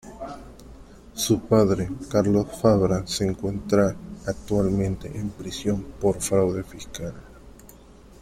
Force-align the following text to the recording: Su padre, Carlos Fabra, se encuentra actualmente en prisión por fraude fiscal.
Su 1.13 1.41
padre, 1.41 1.87
Carlos 2.09 2.47
Fabra, 2.59 3.05
se 3.05 3.23
encuentra 3.23 3.95
actualmente 4.25 5.07
en 5.15 5.29
prisión 5.29 5.83
por 6.01 6.19
fraude 6.19 6.63
fiscal. 6.63 7.13